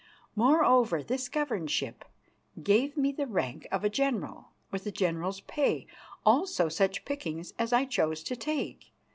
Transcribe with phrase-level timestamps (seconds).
[0.35, 2.03] Moreover, this governorship
[2.63, 5.85] gave me the rank of a general, with a general's pay,
[6.25, 8.91] also such pickings as I chose to take.